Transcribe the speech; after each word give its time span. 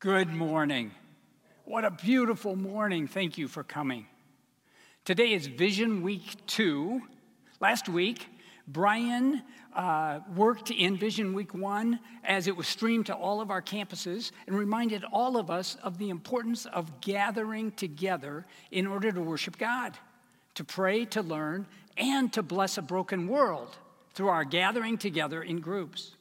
Good 0.00 0.32
morning. 0.32 0.92
What 1.66 1.84
a 1.84 1.90
beautiful 1.90 2.56
morning. 2.56 3.06
Thank 3.06 3.36
you 3.36 3.48
for 3.48 3.62
coming. 3.62 4.06
Today 5.04 5.34
is 5.34 5.46
Vision 5.46 6.00
Week 6.00 6.22
2. 6.46 7.02
Last 7.60 7.86
week, 7.86 8.26
Brian 8.66 9.42
uh, 9.76 10.20
worked 10.34 10.70
in 10.70 10.96
Vision 10.96 11.34
Week 11.34 11.52
1 11.52 12.00
as 12.24 12.46
it 12.46 12.56
was 12.56 12.66
streamed 12.66 13.04
to 13.06 13.14
all 13.14 13.42
of 13.42 13.50
our 13.50 13.60
campuses 13.60 14.32
and 14.46 14.56
reminded 14.56 15.04
all 15.12 15.36
of 15.36 15.50
us 15.50 15.76
of 15.82 15.98
the 15.98 16.08
importance 16.08 16.64
of 16.64 17.02
gathering 17.02 17.70
together 17.72 18.46
in 18.70 18.86
order 18.86 19.12
to 19.12 19.20
worship 19.20 19.58
God, 19.58 19.98
to 20.54 20.64
pray, 20.64 21.04
to 21.04 21.20
learn, 21.20 21.66
and 21.98 22.32
to 22.32 22.42
bless 22.42 22.78
a 22.78 22.82
broken 22.82 23.28
world 23.28 23.76
through 24.14 24.28
our 24.28 24.44
gathering 24.44 24.96
together 24.96 25.42
in 25.42 25.60
groups. 25.60 26.16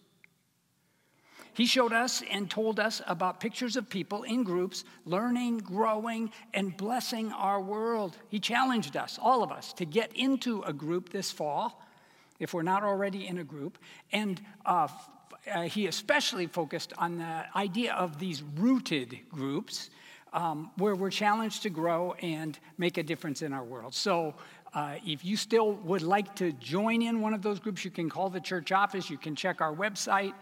He 1.53 1.65
showed 1.65 1.93
us 1.93 2.23
and 2.29 2.49
told 2.49 2.79
us 2.79 3.01
about 3.07 3.39
pictures 3.39 3.75
of 3.75 3.89
people 3.89 4.23
in 4.23 4.43
groups 4.43 4.83
learning, 5.05 5.59
growing, 5.59 6.31
and 6.53 6.75
blessing 6.75 7.31
our 7.31 7.61
world. 7.61 8.17
He 8.29 8.39
challenged 8.39 8.95
us, 8.95 9.19
all 9.21 9.43
of 9.43 9.51
us, 9.51 9.73
to 9.73 9.85
get 9.85 10.11
into 10.15 10.61
a 10.63 10.73
group 10.73 11.09
this 11.09 11.31
fall, 11.31 11.83
if 12.39 12.53
we're 12.53 12.61
not 12.61 12.83
already 12.83 13.27
in 13.27 13.39
a 13.39 13.43
group. 13.43 13.77
And 14.11 14.41
uh, 14.65 14.87
uh, 15.51 15.63
he 15.63 15.87
especially 15.87 16.47
focused 16.47 16.93
on 16.97 17.17
the 17.17 17.45
idea 17.55 17.93
of 17.93 18.19
these 18.19 18.43
rooted 18.55 19.19
groups. 19.31 19.89
Um, 20.31 20.69
where 20.77 20.93
we're 20.93 21.09
challenged 21.09 21.63
to 21.63 21.71
grow 21.71 22.13
and 22.21 22.59
make 22.77 22.99
a 22.99 23.03
difference 23.03 23.41
in 23.41 23.51
our 23.51 23.63
world. 23.63 23.95
So, 23.95 24.35
uh, 24.75 24.97
if 25.03 25.25
you 25.25 25.35
still 25.35 25.71
would 25.71 26.03
like 26.03 26.35
to 26.35 26.51
join 26.51 27.01
in 27.01 27.19
one 27.21 27.33
of 27.33 27.41
those 27.41 27.59
groups, 27.59 27.83
you 27.83 27.89
can 27.89 28.11
call 28.11 28.29
the 28.29 28.39
church 28.39 28.71
office, 28.71 29.09
you 29.09 29.17
can 29.17 29.35
check 29.35 29.59
our 29.59 29.73
website. 29.73 30.33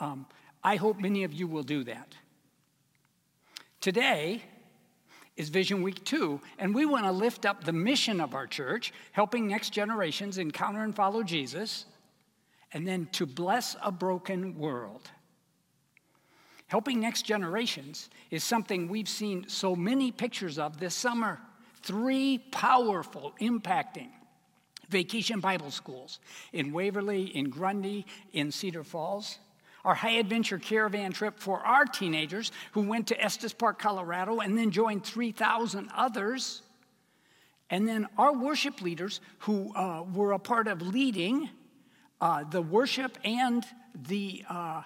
Um, 0.00 0.26
I 0.66 0.74
hope 0.74 0.98
many 0.98 1.22
of 1.22 1.32
you 1.32 1.46
will 1.46 1.62
do 1.62 1.84
that. 1.84 2.16
Today 3.80 4.42
is 5.36 5.48
Vision 5.48 5.80
Week 5.80 6.04
2, 6.04 6.40
and 6.58 6.74
we 6.74 6.84
want 6.84 7.04
to 7.04 7.12
lift 7.12 7.46
up 7.46 7.62
the 7.62 7.72
mission 7.72 8.20
of 8.20 8.34
our 8.34 8.48
church, 8.48 8.92
helping 9.12 9.46
next 9.46 9.70
generations 9.70 10.38
encounter 10.38 10.82
and 10.82 10.92
follow 10.92 11.22
Jesus, 11.22 11.86
and 12.72 12.84
then 12.84 13.06
to 13.12 13.26
bless 13.26 13.76
a 13.80 13.92
broken 13.92 14.58
world. 14.58 15.08
Helping 16.66 16.98
next 16.98 17.22
generations 17.22 18.10
is 18.32 18.42
something 18.42 18.88
we've 18.88 19.08
seen 19.08 19.48
so 19.48 19.76
many 19.76 20.10
pictures 20.10 20.58
of 20.58 20.80
this 20.80 20.96
summer. 20.96 21.38
Three 21.84 22.38
powerful, 22.50 23.36
impacting 23.40 24.08
vacation 24.88 25.38
Bible 25.38 25.70
schools 25.70 26.18
in 26.52 26.72
Waverly, 26.72 27.26
in 27.36 27.50
Grundy, 27.50 28.04
in 28.32 28.50
Cedar 28.50 28.82
Falls 28.82 29.38
our 29.86 29.94
high 29.94 30.16
adventure 30.18 30.58
caravan 30.58 31.12
trip 31.12 31.38
for 31.38 31.60
our 31.60 31.84
teenagers 31.84 32.50
who 32.72 32.82
went 32.82 33.06
to 33.06 33.22
Estes 33.22 33.52
Park, 33.52 33.78
Colorado, 33.78 34.40
and 34.40 34.58
then 34.58 34.72
joined 34.72 35.04
3,000 35.04 35.88
others. 35.94 36.62
And 37.70 37.86
then 37.86 38.08
our 38.18 38.36
worship 38.36 38.82
leaders 38.82 39.20
who 39.38 39.72
uh, 39.76 40.02
were 40.12 40.32
a 40.32 40.40
part 40.40 40.66
of 40.66 40.82
leading 40.82 41.48
uh, 42.20 42.42
the 42.50 42.60
worship 42.60 43.16
and 43.24 43.64
the, 44.08 44.42
uh, 44.50 44.82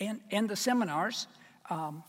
and, 0.00 0.20
and 0.32 0.48
the 0.48 0.56
seminars 0.56 1.28
um, 1.70 2.02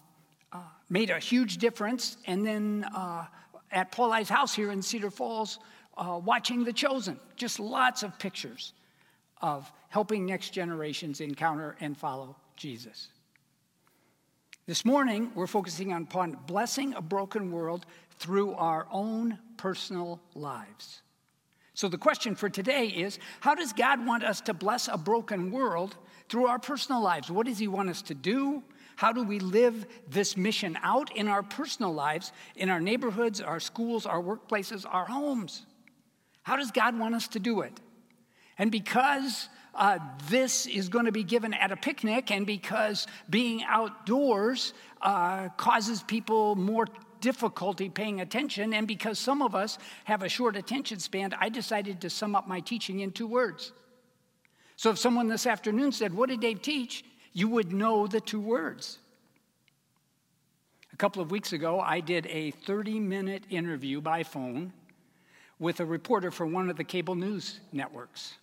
uh, 0.52 0.58
made 0.90 1.12
a 1.12 1.20
huge 1.20 1.60
difference. 1.60 2.18
And 2.26 2.44
then 2.44 2.88
uh, 2.96 3.28
at 3.72 3.92
Pauli's 3.92 4.30
house 4.30 4.56
here 4.56 4.72
in 4.72 4.82
Cedar 4.82 5.12
Falls, 5.12 5.60
uh, 5.98 6.20
watching 6.24 6.64
The 6.64 6.74
Chosen, 6.74 7.20
just 7.36 7.60
lots 7.60 8.02
of 8.02 8.18
pictures 8.18 8.74
of 9.44 9.72
helping 9.90 10.26
next 10.26 10.52
generations 10.52 11.22
encounter 11.22 11.76
and 11.82 11.96
follow 11.96 12.36
Jesus. 12.56 13.10
This 14.66 14.86
morning, 14.86 15.32
we're 15.36 15.46
focusing 15.46 15.92
upon 15.92 16.38
blessing 16.48 16.94
a 16.94 17.02
broken 17.02 17.52
world 17.52 17.86
through 18.18 18.54
our 18.54 18.88
own 18.90 19.38
personal 19.58 20.22
lives. 20.34 21.02
So, 21.74 21.90
the 21.90 21.98
question 21.98 22.36
for 22.36 22.50
today 22.50 22.88
is 22.88 23.20
how 23.42 23.56
does 23.56 23.74
God 23.74 24.06
want 24.06 24.24
us 24.24 24.40
to 24.42 24.54
bless 24.54 24.88
a 24.88 24.98
broken 24.98 25.52
world 25.52 25.98
through 26.30 26.48
our 26.48 26.60
personal 26.60 27.02
lives? 27.02 27.30
What 27.30 27.46
does 27.46 27.60
He 27.60 27.68
want 27.68 27.90
us 27.90 28.02
to 28.04 28.14
do? 28.14 28.64
How 28.96 29.12
do 29.12 29.24
we 29.24 29.40
live 29.40 29.86
this 30.08 30.38
mission 30.38 30.78
out 30.84 31.14
in 31.16 31.28
our 31.28 31.44
personal 31.44 31.94
lives, 31.94 32.32
in 32.56 32.70
our 32.70 32.80
neighborhoods, 32.80 33.42
our 33.42 33.60
schools, 33.60 34.06
our 34.06 34.22
workplaces, 34.22 34.86
our 34.90 35.06
homes? 35.06 35.66
How 36.44 36.56
does 36.56 36.72
God 36.72 36.98
want 36.98 37.16
us 37.16 37.28
to 37.30 37.40
do 37.40 37.62
it? 37.62 37.74
And 38.58 38.72
because 38.72 39.50
uh, 39.76 40.00
this 40.30 40.66
is 40.66 40.90
going 40.90 41.06
to 41.06 41.12
be 41.12 41.24
given 41.24 41.54
at 41.54 41.72
a 41.72 41.76
picnic, 41.76 42.32
and 42.32 42.46
because 42.46 43.08
being 43.30 43.64
outdoors 43.64 44.74
uh, 45.02 45.50
causes 45.58 46.04
people 46.04 46.56
more 46.56 46.88
difficulty 47.22 47.90
paying 47.90 48.22
attention, 48.22 48.74
and 48.74 48.88
because 48.88 49.18
some 49.18 49.42
of 49.42 49.56
us 49.56 49.78
have 50.04 50.24
a 50.24 50.30
short 50.30 50.56
attention 50.56 51.00
span, 51.00 51.34
I 51.40 51.50
decided 51.50 52.02
to 52.02 52.10
sum 52.10 52.36
up 52.36 52.48
my 52.48 52.60
teaching 52.60 53.00
in 53.00 53.12
two 53.12 53.28
words. 53.28 53.72
So 54.76 54.90
if 54.92 54.98
someone 54.98 55.28
this 55.28 55.48
afternoon 55.48 55.92
said, 55.92 56.14
What 56.14 56.30
did 56.30 56.42
Dave 56.42 56.62
teach? 56.62 57.04
you 57.34 57.48
would 57.50 57.74
know 57.74 58.08
the 58.08 58.22
two 58.22 58.40
words. 58.40 59.00
A 60.94 60.96
couple 60.96 61.22
of 61.22 61.32
weeks 61.32 61.52
ago, 61.52 61.80
I 61.80 62.00
did 62.00 62.28
a 62.28 62.52
30 62.52 63.00
minute 63.00 63.44
interview 63.50 64.00
by 64.00 64.22
phone 64.22 64.72
with 65.60 65.80
a 65.80 65.86
reporter 65.86 66.30
for 66.30 66.46
one 66.46 66.70
of 66.70 66.78
the 66.78 66.84
cable 66.84 67.16
news 67.16 67.60
networks. 67.72 68.36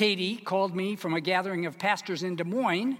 Katie 0.00 0.36
called 0.36 0.74
me 0.74 0.96
from 0.96 1.12
a 1.12 1.20
gathering 1.20 1.66
of 1.66 1.78
pastors 1.78 2.22
in 2.22 2.34
Des 2.34 2.44
Moines 2.44 2.96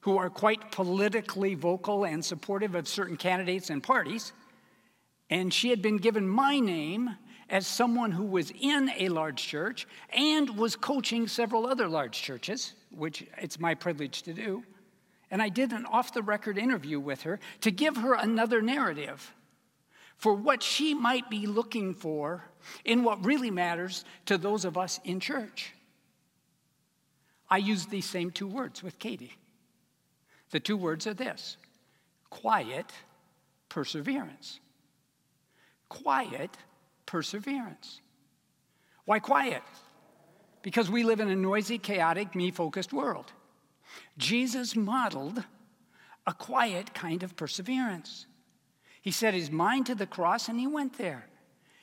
who 0.00 0.16
are 0.16 0.30
quite 0.30 0.70
politically 0.70 1.54
vocal 1.54 2.04
and 2.04 2.24
supportive 2.24 2.74
of 2.74 2.88
certain 2.88 3.18
candidates 3.18 3.68
and 3.68 3.82
parties. 3.82 4.32
And 5.28 5.52
she 5.52 5.68
had 5.68 5.82
been 5.82 5.98
given 5.98 6.26
my 6.26 6.58
name 6.58 7.18
as 7.50 7.66
someone 7.66 8.12
who 8.12 8.24
was 8.24 8.50
in 8.58 8.90
a 8.96 9.10
large 9.10 9.42
church 9.42 9.86
and 10.08 10.56
was 10.56 10.74
coaching 10.74 11.28
several 11.28 11.66
other 11.66 11.86
large 11.86 12.22
churches, 12.22 12.72
which 12.96 13.26
it's 13.36 13.60
my 13.60 13.74
privilege 13.74 14.22
to 14.22 14.32
do. 14.32 14.64
And 15.30 15.42
I 15.42 15.50
did 15.50 15.72
an 15.72 15.84
off 15.84 16.14
the 16.14 16.22
record 16.22 16.56
interview 16.56 16.98
with 16.98 17.24
her 17.24 17.40
to 17.60 17.70
give 17.70 17.98
her 17.98 18.14
another 18.14 18.62
narrative 18.62 19.34
for 20.16 20.32
what 20.32 20.62
she 20.62 20.94
might 20.94 21.28
be 21.28 21.46
looking 21.46 21.92
for 21.92 22.42
in 22.86 23.04
what 23.04 23.22
really 23.22 23.50
matters 23.50 24.06
to 24.24 24.38
those 24.38 24.64
of 24.64 24.78
us 24.78 24.98
in 25.04 25.20
church. 25.20 25.74
I 27.52 27.58
use 27.58 27.84
these 27.84 28.08
same 28.08 28.30
two 28.30 28.46
words 28.46 28.82
with 28.82 28.98
Katie. 28.98 29.36
The 30.52 30.58
two 30.58 30.74
words 30.74 31.06
are 31.06 31.12
this 31.12 31.58
quiet 32.30 32.86
perseverance. 33.68 34.58
Quiet 35.90 36.56
perseverance. 37.04 38.00
Why 39.04 39.18
quiet? 39.18 39.62
Because 40.62 40.90
we 40.90 41.04
live 41.04 41.20
in 41.20 41.28
a 41.28 41.36
noisy, 41.36 41.76
chaotic, 41.76 42.34
me 42.34 42.50
focused 42.50 42.90
world. 42.90 43.32
Jesus 44.16 44.74
modeled 44.74 45.44
a 46.26 46.32
quiet 46.32 46.94
kind 46.94 47.22
of 47.22 47.36
perseverance. 47.36 48.24
He 49.02 49.10
set 49.10 49.34
his 49.34 49.50
mind 49.50 49.84
to 49.86 49.94
the 49.94 50.06
cross 50.06 50.48
and 50.48 50.58
he 50.58 50.66
went 50.66 50.96
there. 50.96 51.26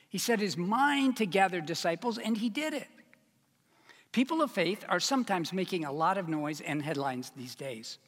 He 0.08 0.18
set 0.18 0.40
his 0.40 0.56
mind 0.56 1.16
to 1.18 1.26
gather 1.26 1.60
disciples 1.60 2.18
and 2.18 2.38
he 2.38 2.48
did 2.48 2.74
it. 2.74 2.88
People 4.12 4.42
of 4.42 4.50
faith 4.50 4.84
are 4.88 5.00
sometimes 5.00 5.52
making 5.52 5.84
a 5.84 5.92
lot 5.92 6.18
of 6.18 6.28
noise 6.28 6.60
and 6.60 6.82
headlines 6.82 7.30
these 7.36 7.54
days. 7.54 7.98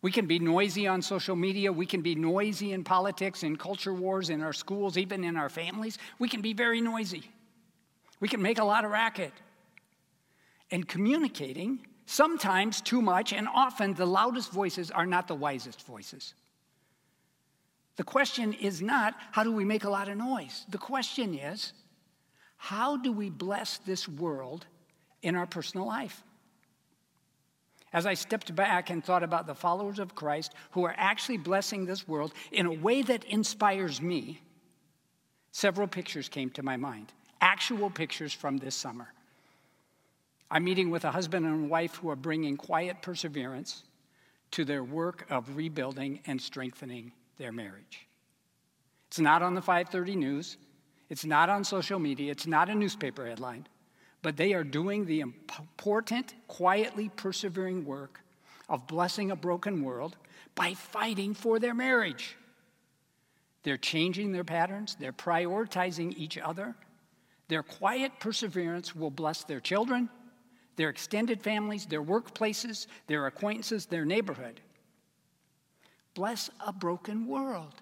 We 0.00 0.12
can 0.12 0.26
be 0.26 0.38
noisy 0.38 0.86
on 0.86 1.02
social 1.02 1.34
media. 1.34 1.72
We 1.72 1.86
can 1.86 2.02
be 2.02 2.14
noisy 2.14 2.72
in 2.72 2.84
politics, 2.84 3.42
in 3.42 3.56
culture 3.56 3.92
wars, 3.92 4.30
in 4.30 4.42
our 4.42 4.52
schools, 4.52 4.96
even 4.96 5.24
in 5.24 5.36
our 5.36 5.48
families. 5.48 5.98
We 6.20 6.28
can 6.28 6.40
be 6.40 6.52
very 6.52 6.80
noisy. 6.80 7.24
We 8.20 8.28
can 8.28 8.40
make 8.40 8.58
a 8.58 8.64
lot 8.64 8.84
of 8.84 8.92
racket. 8.92 9.32
And 10.70 10.86
communicating, 10.86 11.84
sometimes 12.06 12.80
too 12.80 13.02
much, 13.02 13.32
and 13.32 13.48
often 13.52 13.94
the 13.94 14.06
loudest 14.06 14.52
voices 14.52 14.92
are 14.92 15.06
not 15.06 15.26
the 15.26 15.34
wisest 15.34 15.84
voices. 15.84 16.34
The 17.96 18.04
question 18.04 18.52
is 18.52 18.80
not 18.80 19.16
how 19.32 19.42
do 19.42 19.50
we 19.50 19.64
make 19.64 19.82
a 19.82 19.90
lot 19.90 20.08
of 20.08 20.16
noise? 20.16 20.64
The 20.68 20.78
question 20.78 21.34
is 21.34 21.72
how 22.56 22.96
do 22.96 23.10
we 23.10 23.30
bless 23.30 23.78
this 23.78 24.06
world 24.08 24.66
in 25.22 25.34
our 25.34 25.46
personal 25.46 25.86
life. 25.86 26.22
As 27.92 28.06
I 28.06 28.14
stepped 28.14 28.54
back 28.54 28.90
and 28.90 29.02
thought 29.02 29.22
about 29.22 29.46
the 29.46 29.54
followers 29.54 29.98
of 29.98 30.14
Christ 30.14 30.52
who 30.72 30.84
are 30.84 30.94
actually 30.96 31.38
blessing 31.38 31.86
this 31.86 32.06
world 32.06 32.34
in 32.52 32.66
a 32.66 32.72
way 32.72 33.02
that 33.02 33.24
inspires 33.24 34.02
me, 34.02 34.40
several 35.52 35.88
pictures 35.88 36.28
came 36.28 36.50
to 36.50 36.62
my 36.62 36.76
mind, 36.76 37.12
actual 37.40 37.88
pictures 37.88 38.32
from 38.32 38.58
this 38.58 38.74
summer. 38.74 39.08
I'm 40.50 40.64
meeting 40.64 40.90
with 40.90 41.04
a 41.04 41.10
husband 41.10 41.46
and 41.46 41.70
wife 41.70 41.96
who 41.96 42.10
are 42.10 42.16
bringing 42.16 42.56
quiet 42.56 43.00
perseverance 43.00 43.84
to 44.50 44.64
their 44.64 44.84
work 44.84 45.26
of 45.30 45.56
rebuilding 45.56 46.20
and 46.26 46.40
strengthening 46.40 47.12
their 47.38 47.52
marriage. 47.52 48.06
It's 49.08 49.18
not 49.18 49.42
on 49.42 49.54
the 49.54 49.62
530 49.62 50.16
news, 50.16 50.58
it's 51.08 51.24
not 51.24 51.48
on 51.48 51.64
social 51.64 51.98
media, 51.98 52.32
it's 52.32 52.46
not 52.46 52.68
a 52.68 52.74
newspaper 52.74 53.26
headline 53.26 53.66
but 54.22 54.36
they 54.36 54.52
are 54.52 54.64
doing 54.64 55.06
the 55.06 55.20
important, 55.20 56.34
quietly 56.48 57.10
persevering 57.16 57.84
work 57.84 58.20
of 58.68 58.86
blessing 58.86 59.30
a 59.30 59.36
broken 59.36 59.82
world 59.82 60.16
by 60.54 60.74
fighting 60.74 61.34
for 61.34 61.58
their 61.58 61.74
marriage. 61.74 62.36
They're 63.62 63.76
changing 63.76 64.32
their 64.32 64.44
patterns, 64.44 64.96
they're 64.98 65.12
prioritizing 65.12 66.14
each 66.16 66.38
other. 66.38 66.74
Their 67.48 67.62
quiet 67.62 68.12
perseverance 68.20 68.94
will 68.94 69.10
bless 69.10 69.44
their 69.44 69.60
children, 69.60 70.10
their 70.76 70.90
extended 70.90 71.42
families, 71.42 71.86
their 71.86 72.02
workplaces, 72.02 72.86
their 73.06 73.26
acquaintances, 73.26 73.86
their 73.86 74.04
neighborhood. 74.04 74.60
Bless 76.14 76.50
a 76.66 76.72
broken 76.72 77.26
world 77.26 77.74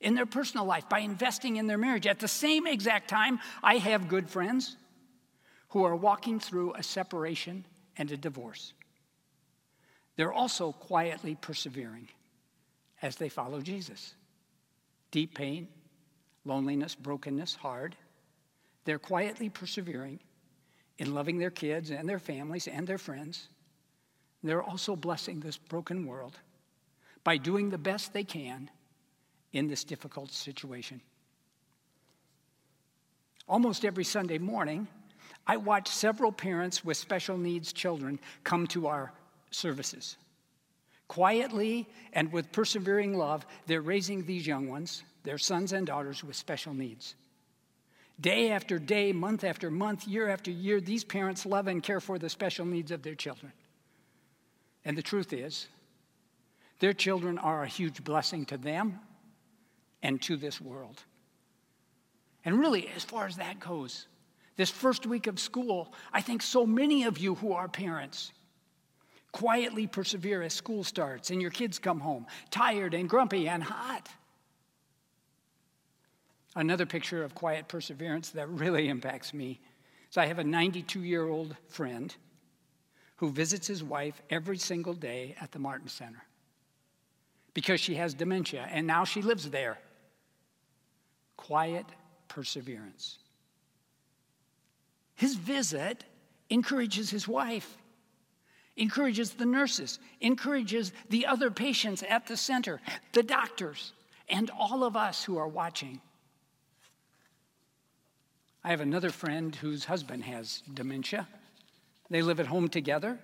in 0.00 0.14
their 0.14 0.26
personal 0.26 0.64
life 0.64 0.88
by 0.88 1.00
investing 1.00 1.56
in 1.56 1.66
their 1.66 1.78
marriage. 1.78 2.06
At 2.06 2.20
the 2.20 2.28
same 2.28 2.66
exact 2.66 3.08
time, 3.08 3.40
I 3.62 3.78
have 3.78 4.08
good 4.08 4.28
friends 4.28 4.76
who 5.68 5.84
are 5.84 5.96
walking 5.96 6.40
through 6.40 6.74
a 6.74 6.82
separation 6.82 7.64
and 7.96 8.10
a 8.10 8.16
divorce. 8.16 8.72
They're 10.16 10.32
also 10.32 10.72
quietly 10.72 11.36
persevering 11.40 12.08
as 13.02 13.16
they 13.16 13.28
follow 13.28 13.60
Jesus. 13.60 14.14
Deep 15.10 15.34
pain, 15.34 15.68
loneliness, 16.44 16.94
brokenness, 16.94 17.54
hard. 17.54 17.94
They're 18.84 18.98
quietly 18.98 19.48
persevering 19.48 20.20
in 20.98 21.14
loving 21.14 21.38
their 21.38 21.50
kids 21.50 21.90
and 21.90 22.08
their 22.08 22.18
families 22.18 22.66
and 22.66 22.86
their 22.86 22.98
friends. 22.98 23.48
They're 24.42 24.62
also 24.62 24.96
blessing 24.96 25.40
this 25.40 25.56
broken 25.56 26.06
world 26.06 26.38
by 27.24 27.36
doing 27.36 27.70
the 27.70 27.78
best 27.78 28.12
they 28.12 28.24
can 28.24 28.70
in 29.52 29.68
this 29.68 29.84
difficult 29.84 30.32
situation. 30.32 31.00
Almost 33.48 33.84
every 33.84 34.04
Sunday 34.04 34.38
morning, 34.38 34.88
I 35.46 35.56
watch 35.56 35.88
several 35.88 36.32
parents 36.32 36.84
with 36.84 36.96
special 36.96 37.38
needs 37.38 37.72
children 37.72 38.18
come 38.44 38.66
to 38.68 38.86
our 38.86 39.12
services. 39.50 40.16
Quietly 41.08 41.88
and 42.12 42.30
with 42.32 42.52
persevering 42.52 43.16
love, 43.16 43.46
they're 43.66 43.80
raising 43.80 44.24
these 44.24 44.46
young 44.46 44.68
ones, 44.68 45.02
their 45.24 45.38
sons 45.38 45.72
and 45.72 45.86
daughters 45.86 46.22
with 46.22 46.36
special 46.36 46.74
needs. 46.74 47.14
Day 48.20 48.50
after 48.50 48.78
day, 48.78 49.12
month 49.12 49.44
after 49.44 49.70
month, 49.70 50.06
year 50.06 50.28
after 50.28 50.50
year, 50.50 50.80
these 50.80 51.04
parents 51.04 51.46
love 51.46 51.68
and 51.68 51.82
care 51.82 52.00
for 52.00 52.18
the 52.18 52.28
special 52.28 52.66
needs 52.66 52.90
of 52.90 53.02
their 53.02 53.14
children. 53.14 53.52
And 54.84 54.98
the 54.98 55.02
truth 55.02 55.32
is, 55.32 55.68
their 56.80 56.92
children 56.92 57.38
are 57.38 57.62
a 57.62 57.68
huge 57.68 58.02
blessing 58.04 58.44
to 58.46 58.56
them 58.56 59.00
and 60.02 60.20
to 60.22 60.36
this 60.36 60.60
world. 60.60 61.02
And 62.44 62.58
really, 62.58 62.88
as 62.88 63.04
far 63.04 63.26
as 63.26 63.36
that 63.36 63.60
goes, 63.60 64.06
this 64.58 64.70
first 64.70 65.06
week 65.06 65.28
of 65.28 65.38
school, 65.38 65.94
I 66.12 66.20
think 66.20 66.42
so 66.42 66.66
many 66.66 67.04
of 67.04 67.16
you 67.16 67.36
who 67.36 67.52
are 67.52 67.68
parents 67.68 68.32
quietly 69.30 69.86
persevere 69.86 70.42
as 70.42 70.52
school 70.52 70.82
starts 70.82 71.30
and 71.30 71.40
your 71.40 71.52
kids 71.52 71.78
come 71.78 72.00
home 72.00 72.26
tired 72.50 72.92
and 72.92 73.08
grumpy 73.08 73.48
and 73.48 73.62
hot. 73.62 74.08
Another 76.56 76.86
picture 76.86 77.22
of 77.22 77.36
quiet 77.36 77.68
perseverance 77.68 78.30
that 78.30 78.48
really 78.48 78.88
impacts 78.88 79.32
me 79.32 79.60
is 80.10 80.16
I 80.16 80.26
have 80.26 80.40
a 80.40 80.44
92 80.44 81.04
year 81.04 81.28
old 81.28 81.56
friend 81.68 82.14
who 83.16 83.30
visits 83.30 83.68
his 83.68 83.84
wife 83.84 84.20
every 84.28 84.58
single 84.58 84.94
day 84.94 85.36
at 85.40 85.52
the 85.52 85.60
Martin 85.60 85.88
Center 85.88 86.24
because 87.54 87.78
she 87.80 87.94
has 87.94 88.12
dementia 88.12 88.66
and 88.72 88.88
now 88.88 89.04
she 89.04 89.22
lives 89.22 89.50
there 89.50 89.78
quiet 91.36 91.86
perseverance. 92.26 93.18
His 95.18 95.34
visit 95.34 96.04
encourages 96.48 97.10
his 97.10 97.26
wife, 97.26 97.76
encourages 98.76 99.32
the 99.32 99.46
nurses, 99.46 99.98
encourages 100.20 100.92
the 101.10 101.26
other 101.26 101.50
patients 101.50 102.04
at 102.08 102.28
the 102.28 102.36
center, 102.36 102.80
the 103.14 103.24
doctors, 103.24 103.92
and 104.28 104.48
all 104.56 104.84
of 104.84 104.96
us 104.96 105.24
who 105.24 105.36
are 105.36 105.48
watching. 105.48 106.00
I 108.62 108.70
have 108.70 108.80
another 108.80 109.10
friend 109.10 109.52
whose 109.56 109.86
husband 109.86 110.22
has 110.22 110.62
dementia. 110.72 111.26
They 112.08 112.22
live 112.22 112.38
at 112.38 112.46
home 112.46 112.68
together. 112.68 113.18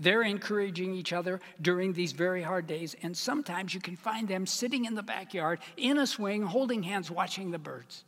They're 0.00 0.22
encouraging 0.22 0.94
each 0.94 1.12
other 1.12 1.40
during 1.62 1.92
these 1.92 2.10
very 2.10 2.42
hard 2.42 2.66
days, 2.66 2.96
and 3.04 3.16
sometimes 3.16 3.72
you 3.72 3.80
can 3.80 3.94
find 3.94 4.26
them 4.26 4.46
sitting 4.46 4.84
in 4.84 4.96
the 4.96 5.04
backyard 5.04 5.60
in 5.76 5.98
a 5.98 6.08
swing, 6.08 6.42
holding 6.42 6.82
hands, 6.82 7.08
watching 7.08 7.52
the 7.52 7.58
birds. 7.60 8.02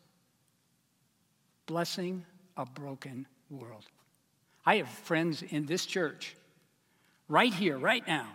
Blessing 1.67 2.27
a 2.61 2.67
broken 2.67 3.27
world. 3.49 3.87
I 4.67 4.77
have 4.77 4.89
friends 4.89 5.43
in 5.43 5.65
this 5.65 5.87
church, 5.87 6.37
right 7.27 7.53
here, 7.53 7.79
right 7.79 8.07
now, 8.07 8.29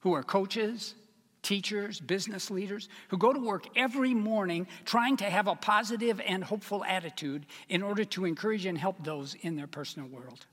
who 0.00 0.14
are 0.14 0.22
coaches, 0.22 0.94
teachers, 1.42 2.00
business 2.00 2.50
leaders, 2.50 2.88
who 3.08 3.18
go 3.18 3.34
to 3.34 3.38
work 3.38 3.66
every 3.76 4.14
morning 4.14 4.66
trying 4.86 5.18
to 5.18 5.24
have 5.24 5.46
a 5.46 5.54
positive 5.54 6.20
and 6.26 6.42
hopeful 6.42 6.82
attitude 6.84 7.44
in 7.68 7.82
order 7.82 8.04
to 8.06 8.24
encourage 8.24 8.64
and 8.64 8.78
help 8.78 9.04
those 9.04 9.34
in 9.42 9.54
their 9.54 9.66
personal 9.66 10.08
world. 10.08 10.46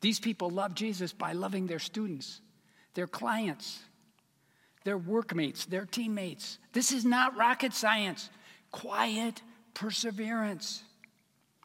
These 0.00 0.20
people 0.20 0.48
love 0.48 0.74
Jesus 0.74 1.12
by 1.12 1.32
loving 1.32 1.66
their 1.66 1.80
students, 1.80 2.40
their 2.94 3.08
clients, 3.08 3.80
their 4.84 4.96
workmates, 4.96 5.66
their 5.66 5.86
teammates. 5.86 6.58
This 6.72 6.92
is 6.92 7.04
not 7.04 7.36
rocket 7.36 7.74
science, 7.74 8.30
quiet 8.70 9.42
perseverance. 9.78 10.82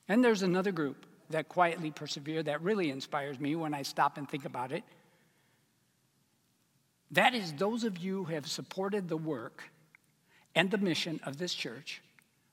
And 0.07 0.23
there's 0.23 0.43
another 0.43 0.71
group 0.71 1.05
that 1.31 1.49
quietly 1.49 1.89
persevere 1.89 2.43
that 2.43 2.61
really 2.61 2.91
inspires 2.91 3.39
me 3.39 3.55
when 3.55 3.73
I 3.73 3.81
stop 3.81 4.17
and 4.17 4.29
think 4.29 4.45
about 4.45 4.71
it. 4.71 4.83
That 7.11 7.33
is 7.33 7.53
those 7.53 7.83
of 7.83 7.97
you 7.97 8.25
who 8.25 8.33
have 8.33 8.47
supported 8.47 9.09
the 9.09 9.17
work 9.17 9.63
and 10.53 10.69
the 10.69 10.77
mission 10.77 11.19
of 11.25 11.37
this 11.37 11.53
church 11.53 12.01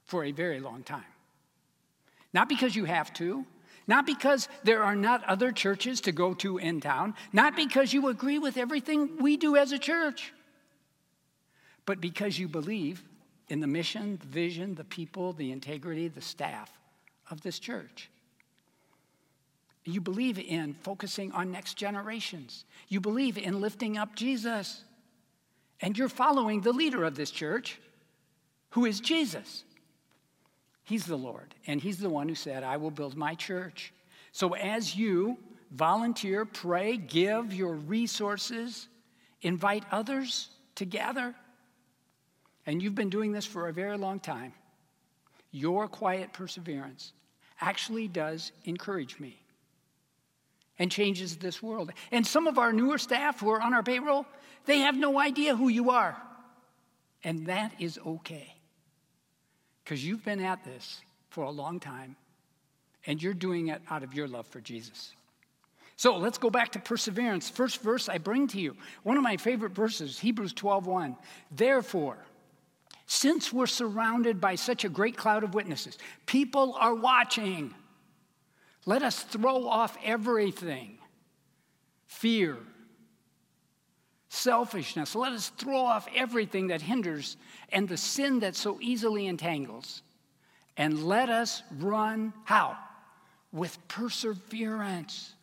for 0.04 0.24
a 0.24 0.32
very 0.32 0.60
long 0.60 0.82
time. 0.82 1.04
Not 2.32 2.48
because 2.48 2.74
you 2.74 2.86
have 2.86 3.12
to, 3.14 3.44
not 3.86 4.06
because 4.06 4.48
there 4.64 4.82
are 4.82 4.96
not 4.96 5.24
other 5.24 5.52
churches 5.52 6.00
to 6.02 6.12
go 6.12 6.32
to 6.34 6.56
in 6.58 6.80
town, 6.80 7.14
not 7.32 7.54
because 7.54 7.92
you 7.92 8.08
agree 8.08 8.38
with 8.38 8.56
everything 8.56 9.18
we 9.18 9.36
do 9.36 9.56
as 9.56 9.72
a 9.72 9.78
church, 9.78 10.32
but 11.84 12.00
because 12.00 12.38
you 12.38 12.48
believe 12.48 13.02
in 13.50 13.60
the 13.60 13.66
mission, 13.66 14.18
the 14.20 14.26
vision, 14.26 14.74
the 14.74 14.84
people, 14.84 15.32
the 15.32 15.52
integrity, 15.52 16.08
the 16.08 16.20
staff 16.20 16.70
of 17.30 17.40
this 17.42 17.58
church. 17.58 18.10
You 19.84 20.00
believe 20.00 20.38
in 20.38 20.74
focusing 20.74 21.32
on 21.32 21.50
next 21.50 21.74
generations. 21.74 22.64
You 22.88 23.00
believe 23.00 23.38
in 23.38 23.60
lifting 23.60 23.96
up 23.96 24.14
Jesus. 24.14 24.84
And 25.80 25.96
you're 25.96 26.08
following 26.08 26.60
the 26.60 26.72
leader 26.72 27.04
of 27.04 27.14
this 27.14 27.30
church, 27.30 27.80
who 28.70 28.84
is 28.84 29.00
Jesus. 29.00 29.64
He's 30.84 31.06
the 31.06 31.16
Lord, 31.16 31.54
and 31.66 31.80
He's 31.80 31.98
the 31.98 32.10
one 32.10 32.28
who 32.28 32.34
said, 32.34 32.62
I 32.62 32.76
will 32.76 32.90
build 32.90 33.16
my 33.16 33.34
church. 33.34 33.92
So 34.32 34.54
as 34.54 34.94
you 34.94 35.38
volunteer, 35.70 36.44
pray, 36.44 36.96
give 36.96 37.54
your 37.54 37.74
resources, 37.74 38.88
invite 39.42 39.84
others 39.90 40.50
to 40.74 40.84
gather, 40.84 41.34
and 42.70 42.80
you've 42.80 42.94
been 42.94 43.10
doing 43.10 43.32
this 43.32 43.44
for 43.44 43.66
a 43.66 43.72
very 43.72 43.98
long 43.98 44.20
time, 44.20 44.52
your 45.50 45.88
quiet 45.88 46.32
perseverance 46.32 47.12
actually 47.60 48.06
does 48.06 48.52
encourage 48.64 49.18
me 49.18 49.42
and 50.78 50.88
changes 50.88 51.36
this 51.36 51.60
world. 51.60 51.90
And 52.12 52.24
some 52.24 52.46
of 52.46 52.58
our 52.58 52.72
newer 52.72 52.96
staff 52.96 53.40
who 53.40 53.50
are 53.50 53.60
on 53.60 53.74
our 53.74 53.82
payroll, 53.82 54.24
they 54.66 54.78
have 54.78 54.94
no 54.94 55.18
idea 55.18 55.56
who 55.56 55.66
you 55.66 55.90
are. 55.90 56.16
And 57.24 57.46
that 57.46 57.72
is 57.80 57.98
okay 58.06 58.54
because 59.82 60.06
you've 60.06 60.24
been 60.24 60.40
at 60.40 60.62
this 60.62 61.00
for 61.28 61.42
a 61.42 61.50
long 61.50 61.80
time 61.80 62.14
and 63.04 63.20
you're 63.20 63.34
doing 63.34 63.66
it 63.66 63.82
out 63.90 64.04
of 64.04 64.14
your 64.14 64.28
love 64.28 64.46
for 64.46 64.60
Jesus. 64.60 65.12
So 65.96 66.18
let's 66.18 66.38
go 66.38 66.50
back 66.50 66.70
to 66.72 66.78
perseverance. 66.78 67.50
First 67.50 67.82
verse 67.82 68.08
I 68.08 68.18
bring 68.18 68.46
to 68.46 68.60
you. 68.60 68.76
One 69.02 69.16
of 69.16 69.24
my 69.24 69.38
favorite 69.38 69.72
verses, 69.72 70.20
Hebrews 70.20 70.52
12:1. 70.52 71.16
Therefore, 71.50 72.16
since 73.12 73.52
we're 73.52 73.66
surrounded 73.66 74.40
by 74.40 74.54
such 74.54 74.84
a 74.84 74.88
great 74.88 75.16
cloud 75.16 75.42
of 75.42 75.52
witnesses, 75.52 75.98
people 76.26 76.76
are 76.78 76.94
watching. 76.94 77.74
Let 78.86 79.02
us 79.02 79.24
throw 79.24 79.66
off 79.66 79.98
everything 80.04 80.96
fear, 82.06 82.56
selfishness. 84.28 85.16
Let 85.16 85.32
us 85.32 85.48
throw 85.48 85.78
off 85.78 86.06
everything 86.14 86.68
that 86.68 86.82
hinders 86.82 87.36
and 87.70 87.88
the 87.88 87.96
sin 87.96 88.38
that 88.40 88.54
so 88.54 88.78
easily 88.80 89.26
entangles. 89.26 90.02
And 90.76 91.02
let 91.02 91.30
us 91.30 91.64
run 91.80 92.32
how? 92.44 92.76
With 93.52 93.76
perseverance. 93.88 95.34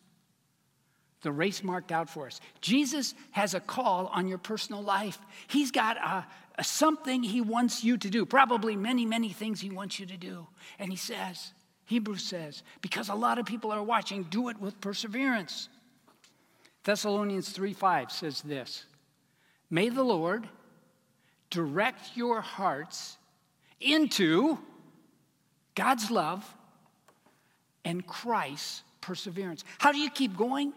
The 1.20 1.32
race 1.32 1.62
marked 1.62 1.92
out 1.92 2.08
for 2.08 2.28
us. 2.28 2.40
Jesus 2.62 3.14
has 3.32 3.52
a 3.52 3.60
call 3.60 4.06
on 4.06 4.26
your 4.26 4.38
personal 4.38 4.82
life. 4.82 5.18
He's 5.48 5.70
got 5.70 5.96
a, 5.98 6.24
something 6.62 7.22
he 7.22 7.40
wants 7.40 7.84
you 7.84 7.96
to 7.98 8.10
do, 8.10 8.26
probably 8.26 8.76
many, 8.76 9.06
many 9.06 9.30
things 9.30 9.60
he 9.60 9.70
wants 9.70 9.98
you 10.00 10.06
to 10.06 10.16
do. 10.16 10.46
And 10.78 10.90
he 10.90 10.96
says, 10.96 11.52
Hebrews 11.86 12.24
says, 12.24 12.62
because 12.82 13.08
a 13.08 13.14
lot 13.14 13.38
of 13.38 13.46
people 13.46 13.70
are 13.70 13.82
watching, 13.82 14.24
do 14.24 14.48
it 14.48 14.60
with 14.60 14.80
perseverance. 14.80 15.68
Thessalonians 16.84 17.50
3 17.50 17.72
5 17.72 18.12
says 18.12 18.42
this 18.42 18.84
May 19.70 19.88
the 19.88 20.02
Lord 20.02 20.48
direct 21.50 22.16
your 22.16 22.40
hearts 22.40 23.16
into 23.80 24.58
God's 25.74 26.10
love 26.10 26.44
and 27.84 28.06
Christ's 28.06 28.82
perseverance. 29.00 29.64
How 29.78 29.92
do 29.92 29.98
you 29.98 30.10
keep 30.10 30.36
going? 30.36 30.72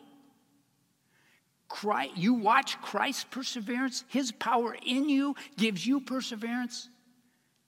Christ, 1.71 2.17
you 2.17 2.33
watch 2.33 2.79
Christ's 2.81 3.23
perseverance, 3.23 4.03
his 4.09 4.33
power 4.33 4.75
in 4.85 5.07
you 5.07 5.35
gives 5.57 5.87
you 5.87 6.01
perseverance, 6.01 6.89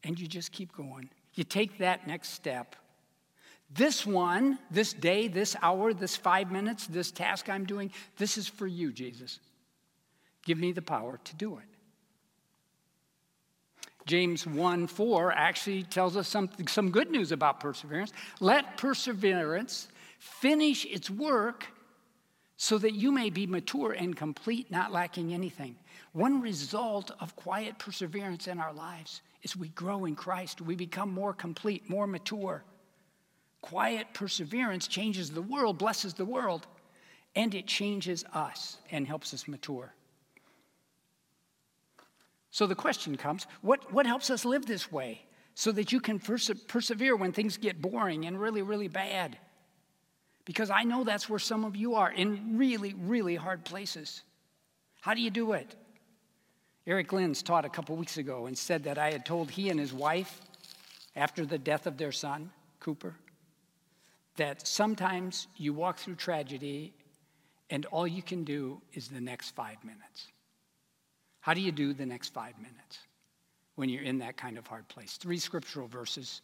and 0.04 0.20
you 0.20 0.28
just 0.28 0.52
keep 0.52 0.76
going. 0.76 1.10
You 1.36 1.46
take 1.46 1.78
that 1.78 2.06
next 2.06 2.30
step. 2.30 2.76
This 3.74 4.06
one, 4.06 4.60
this 4.70 4.92
day, 4.92 5.30
this 5.30 5.56
hour, 5.62 5.94
this 5.94 6.18
five 6.18 6.52
minutes, 6.52 6.86
this 6.86 7.12
task 7.12 7.48
I'm 7.48 7.64
doing, 7.64 7.92
this 8.18 8.38
is 8.38 8.46
for 8.46 8.68
you, 8.68 8.92
Jesus. 8.92 9.40
Give 10.46 10.58
me 10.58 10.74
the 10.74 10.82
power 10.82 11.18
to 11.24 11.36
do 11.38 11.58
it. 11.58 11.64
James 14.06 14.46
1 14.46 14.88
4 14.88 15.32
actually 15.32 15.84
tells 15.84 16.18
us 16.18 16.28
something, 16.28 16.68
some 16.68 16.92
good 16.92 17.10
news 17.10 17.32
about 17.32 17.62
perseverance. 17.62 18.12
Let 18.42 18.76
perseverance 18.76 19.88
finish 20.20 20.84
its 20.86 21.10
work 21.10 21.68
so 22.63 22.77
that 22.77 22.93
you 22.93 23.12
may 23.12 23.29
be 23.29 23.46
mature 23.46 23.91
and 23.91 24.15
complete, 24.15 24.72
not 24.72 24.89
lacking 24.89 25.34
anything. 25.34 25.75
One 26.13 26.39
result 26.39 27.12
of 27.20 27.36
quiet 27.36 27.77
perseverance 27.77 28.48
in 28.48 28.58
our 28.58 28.72
lives 28.72 29.20
is 29.41 29.58
we 29.58 29.67
grow 29.67 30.05
in 30.05 30.15
Christ. 30.15 30.62
We 30.62 30.74
become 30.77 31.13
more 31.13 31.34
complete, 31.34 31.89
more 31.89 32.08
mature. 32.08 32.63
Quiet 33.62 34.08
perseverance 34.13 34.88
changes 34.88 35.29
the 35.29 35.41
world, 35.41 35.77
blesses 35.77 36.13
the 36.13 36.24
world, 36.24 36.65
and 37.36 37.53
it 37.53 37.67
changes 37.67 38.24
us 38.34 38.77
and 38.91 39.05
helps 39.05 39.34
us 39.34 39.46
mature. 39.46 39.93
So 42.50 42.65
the 42.65 42.75
question 42.75 43.17
comes 43.17 43.46
what, 43.62 43.91
what 43.91 44.05
helps 44.05 44.29
us 44.29 44.46
live 44.46 44.67
this 44.67 44.89
way 44.89 45.25
so 45.53 45.74
that 45.74 45.91
you 45.91 46.00
can 46.00 46.17
perse- 46.17 46.50
persevere 46.70 47.17
when 47.17 47.34
things 47.34 47.58
get 47.58 47.82
boring 47.82 48.25
and 48.25 48.39
really, 48.39 48.62
really 48.62 48.88
bad? 48.88 49.38
Because 50.46 50.70
I 50.70 50.84
know 50.84 51.04
that's 51.04 51.30
where 51.30 51.40
some 51.40 51.64
of 51.64 51.76
you 51.76 51.96
are 51.96 52.12
in 52.12 52.58
really, 52.58 52.94
really 52.94 53.36
hard 53.36 53.64
places. 53.64 54.24
How 55.02 55.14
do 55.14 55.22
you 55.22 55.30
do 55.30 55.54
it? 55.54 55.76
Eric 56.86 57.10
Lins 57.10 57.44
taught 57.44 57.64
a 57.64 57.70
couple 57.70 57.96
weeks 57.96 58.18
ago 58.18 58.46
and 58.46 58.58
said 58.58 58.84
that 58.84 58.98
I 58.98 59.12
had 59.12 59.26
told 59.26 59.50
he 59.50 59.70
and 59.70 59.80
his 59.80 59.94
wife, 59.94 60.42
after 61.16 61.46
the 61.46 61.58
death 61.58 61.88
of 61.88 61.98
their 61.98 62.12
son, 62.12 62.52
Cooper, 62.80 63.16
that 64.36 64.68
sometimes 64.68 65.48
you 65.56 65.74
walk 65.74 66.00
through 66.00 66.16
tragedy 66.16 66.94
and 67.70 67.86
all 67.88 68.08
you 68.08 68.22
can 68.22 68.44
do 68.44 68.82
is 68.94 69.08
the 69.08 69.22
next 69.22 69.52
five 69.52 69.78
minutes. 69.84 70.28
How 71.40 71.54
do 71.54 71.62
you 71.62 71.72
do 71.72 71.94
the 71.94 72.06
next 72.06 72.34
five 72.34 72.58
minutes 72.58 73.00
when 73.76 73.90
you're 73.90 74.04
in 74.04 74.20
that 74.20 74.38
kind 74.38 74.58
of 74.58 74.68
hard 74.68 74.88
place? 74.88 75.18
Three 75.18 75.38
scriptural 75.38 75.88
verses. 75.88 76.42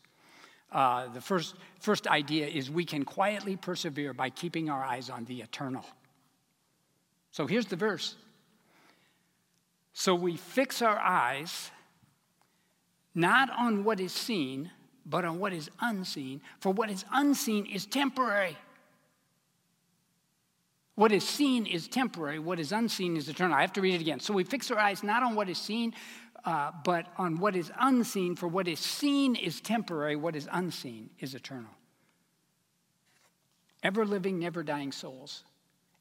Uh, 0.71 1.07
the 1.13 1.21
first, 1.21 1.55
first 1.79 2.07
idea 2.07 2.47
is 2.47 2.69
we 2.69 2.85
can 2.85 3.03
quietly 3.03 3.55
persevere 3.55 4.13
by 4.13 4.29
keeping 4.29 4.69
our 4.69 4.83
eyes 4.83 5.09
on 5.09 5.25
the 5.25 5.41
eternal. 5.41 5.85
So 7.31 7.47
here's 7.47 7.65
the 7.65 7.75
verse. 7.75 8.15
So 9.93 10.13
we 10.15 10.38
fix 10.38 10.81
our 10.81 10.99
eyes 10.99 11.71
not 13.15 13.49
on 13.49 13.83
what 13.83 13.99
is 13.99 14.11
seen, 14.11 14.71
but 15.05 15.25
on 15.25 15.39
what 15.39 15.53
is 15.53 15.69
unseen. 15.81 16.41
For 16.59 16.71
what 16.71 16.89
is 16.89 17.03
unseen 17.11 17.65
is 17.65 17.85
temporary. 17.85 18.55
What 20.99 21.13
is 21.13 21.27
seen 21.27 21.65
is 21.65 21.88
temporary, 21.88 22.39
what 22.39 22.59
is 22.59 22.73
unseen 22.73 23.15
is 23.15 23.29
eternal. 23.29 23.55
I 23.55 23.61
have 23.61 23.71
to 23.73 23.81
read 23.81 23.95
it 23.95 24.01
again. 24.01 24.19
So 24.19 24.33
we 24.33 24.43
fix 24.43 24.69
our 24.69 24.77
eyes 24.77 25.01
not 25.01 25.23
on 25.23 25.33
what 25.33 25.47
is 25.47 25.57
seen, 25.57 25.93
uh, 26.46 26.72
but 26.84 27.08
on 27.17 27.39
what 27.39 27.55
is 27.55 27.72
unseen. 27.79 28.36
For 28.36 28.48
what 28.48 28.67
is 28.67 28.79
seen 28.79 29.36
is 29.36 29.62
temporary, 29.62 30.15
what 30.15 30.36
is 30.36 30.48
unseen 30.51 31.10
is 31.19 31.36
eternal. 31.36 31.72
Ever 33.84 34.05
living, 34.05 34.39
never 34.39 34.63
dying 34.63 34.91
souls. 34.91 35.43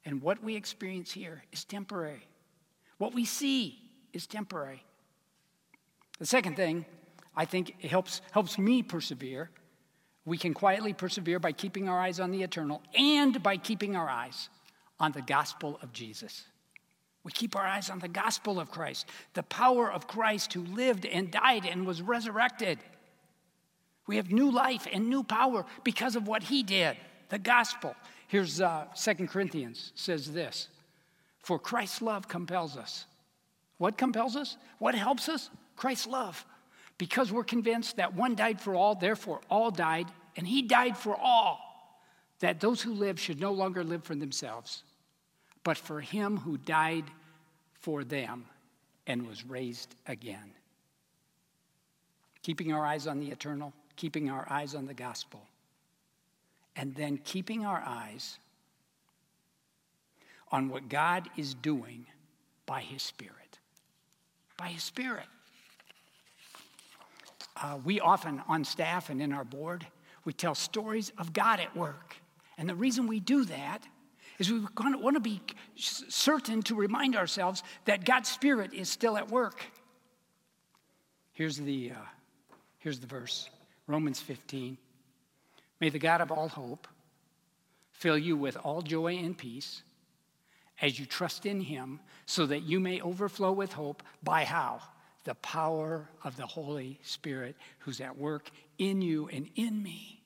And 0.05 0.21
what 0.21 0.43
we 0.43 0.55
experience 0.55 1.11
here 1.11 1.43
is 1.51 1.63
temporary. 1.63 2.27
What 2.97 3.13
we 3.13 3.25
see 3.25 3.79
is 4.13 4.27
temporary. 4.27 4.83
The 6.19 6.25
second 6.25 6.55
thing 6.55 6.85
I 7.35 7.45
think 7.45 7.75
it 7.81 7.89
helps, 7.89 8.21
helps 8.31 8.57
me 8.57 8.83
persevere. 8.83 9.49
We 10.25 10.37
can 10.37 10.53
quietly 10.53 10.93
persevere 10.93 11.39
by 11.39 11.53
keeping 11.53 11.87
our 11.87 11.99
eyes 11.99 12.19
on 12.19 12.31
the 12.31 12.43
eternal 12.43 12.81
and 12.93 13.41
by 13.41 13.57
keeping 13.57 13.95
our 13.95 14.09
eyes 14.09 14.49
on 14.99 15.13
the 15.13 15.21
gospel 15.21 15.79
of 15.81 15.93
Jesus. 15.93 16.45
We 17.29 17.33
keep 17.33 17.55
our 17.55 17.63
eyes 17.63 17.91
on 17.91 17.99
the 17.99 18.07
gospel 18.07 18.59
of 18.59 18.71
Christ, 18.71 19.07
the 19.35 19.43
power 19.43 19.91
of 19.91 20.07
Christ 20.07 20.51
who 20.53 20.61
lived 20.61 21.05
and 21.05 21.29
died 21.29 21.63
and 21.63 21.85
was 21.85 22.01
resurrected. 22.01 22.79
We 24.07 24.15
have 24.15 24.31
new 24.31 24.49
life 24.49 24.87
and 24.91 25.11
new 25.11 25.21
power 25.21 25.63
because 25.83 26.15
of 26.15 26.27
what 26.27 26.41
he 26.41 26.63
did, 26.63 26.97
the 27.29 27.37
gospel. 27.37 27.95
Here's 28.29 28.59
uh, 28.59 28.85
2 28.99 29.27
Corinthians 29.27 29.91
says 29.93 30.31
this 30.31 30.69
For 31.43 31.59
Christ's 31.59 32.01
love 32.01 32.27
compels 32.27 32.75
us. 32.75 33.05
What 33.77 33.95
compels 33.95 34.35
us? 34.35 34.57
What 34.79 34.95
helps 34.95 35.29
us? 35.29 35.51
Christ's 35.75 36.07
love. 36.07 36.43
Because 36.97 37.31
we're 37.31 37.43
convinced 37.43 37.97
that 37.97 38.15
one 38.15 38.33
died 38.33 38.59
for 38.59 38.73
all, 38.73 38.95
therefore 38.95 39.41
all 39.51 39.69
died, 39.69 40.07
and 40.35 40.47
he 40.47 40.63
died 40.63 40.97
for 40.97 41.15
all, 41.15 41.59
that 42.39 42.59
those 42.59 42.81
who 42.81 42.91
live 42.91 43.19
should 43.19 43.39
no 43.39 43.51
longer 43.51 43.83
live 43.83 44.03
for 44.03 44.15
themselves 44.15 44.81
but 45.63 45.77
for 45.77 46.01
him 46.01 46.37
who 46.37 46.57
died 46.57 47.03
for 47.79 48.03
them 48.03 48.45
and 49.07 49.27
was 49.27 49.45
raised 49.45 49.95
again. 50.07 50.51
Keeping 52.41 52.73
our 52.73 52.85
eyes 52.85 53.07
on 53.07 53.19
the 53.19 53.29
eternal, 53.29 53.73
keeping 53.95 54.29
our 54.29 54.45
eyes 54.49 54.75
on 54.75 54.85
the 54.85 54.93
gospel, 54.93 55.41
and 56.75 56.95
then 56.95 57.17
keeping 57.17 57.65
our 57.65 57.83
eyes 57.85 58.39
on 60.51 60.69
what 60.69 60.89
God 60.89 61.29
is 61.37 61.53
doing 61.53 62.05
by 62.65 62.81
his 62.81 63.03
Spirit. 63.03 63.59
By 64.57 64.67
his 64.67 64.83
Spirit. 64.83 65.25
Uh, 67.61 67.77
we 67.83 67.99
often, 67.99 68.41
on 68.47 68.63
staff 68.63 69.09
and 69.09 69.21
in 69.21 69.33
our 69.33 69.43
board, 69.43 69.85
we 70.23 70.33
tell 70.33 70.55
stories 70.55 71.11
of 71.17 71.33
God 71.33 71.59
at 71.59 71.75
work. 71.75 72.15
And 72.57 72.69
the 72.69 72.75
reason 72.75 73.07
we 73.07 73.19
do 73.19 73.45
that 73.45 73.83
is 74.39 74.51
we 74.51 74.59
want 74.59 75.15
to 75.15 75.19
be 75.19 75.41
certain 75.75 76.63
to 76.63 76.75
remind 76.75 77.15
ourselves 77.15 77.61
that 77.85 78.05
God's 78.05 78.29
Spirit 78.29 78.73
is 78.73 78.89
still 78.89 79.17
at 79.17 79.29
work. 79.29 79.63
Here's 81.33 81.57
the, 81.57 81.91
uh, 81.91 82.05
here's 82.79 82.99
the 82.99 83.07
verse 83.07 83.49
Romans 83.85 84.19
15. 84.19 84.77
May 85.79 85.89
the 85.89 85.99
God 85.99 86.21
of 86.21 86.31
all 86.31 86.47
hope 86.47 86.87
fill 87.91 88.17
you 88.17 88.37
with 88.37 88.57
all 88.63 88.81
joy 88.81 89.17
and 89.17 89.37
peace 89.37 89.83
as 90.81 90.97
you 90.97 91.05
trust 91.05 91.45
in 91.45 91.59
Him, 91.59 91.99
so 92.25 92.45
that 92.45 92.63
you 92.63 92.79
may 92.79 93.01
overflow 93.01 93.51
with 93.51 93.73
hope 93.73 94.01
by 94.23 94.45
how? 94.45 94.81
The 95.25 95.35
power 95.35 96.09
of 96.23 96.37
the 96.37 96.45
Holy 96.45 96.99
Spirit 97.03 97.57
who's 97.79 97.99
at 97.99 98.17
work 98.17 98.49
in 98.77 99.01
you 99.01 99.27
and 99.27 99.49
in 99.55 99.83
me 99.83 100.21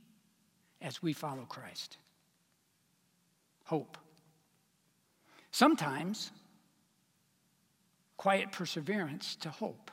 as 0.79 1.01
we 1.01 1.13
follow 1.13 1.45
Christ. 1.49 1.97
Hope. 3.65 3.97
Sometimes, 5.53 6.31
quiet 8.17 8.51
perseverance 8.51 9.35
to 9.35 9.51
hope. 9.51 9.91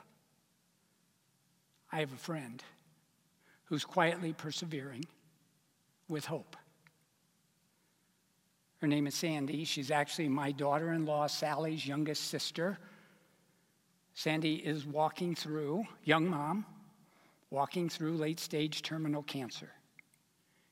I 1.93 1.99
have 2.01 2.15
a 2.15 2.17
friend 2.17 2.65
who's 3.67 3.85
quietly 3.85 4.33
persevering 4.33 5.05
with 6.09 6.25
hope. 6.25 6.57
Her 8.81 8.87
name 8.87 9.07
is 9.07 9.15
Sandy. 9.15 9.65
She's 9.65 9.91
actually 9.91 10.31
my 10.31 10.51
daughter 10.51 10.95
in 10.95 11.05
law, 11.05 11.27
Sally's 11.27 11.87
youngest 11.87 12.29
sister. 12.29 12.79
Sandy 14.15 14.55
is 14.55 14.87
walking 14.87 15.35
through, 15.35 15.85
young 16.05 16.27
mom, 16.27 16.65
walking 17.51 17.91
through 17.91 18.17
late 18.17 18.41
stage 18.41 18.81
terminal 18.81 19.23
cancer. 19.23 19.69